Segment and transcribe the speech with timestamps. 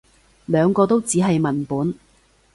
[0.47, 1.93] 兩個都只係文本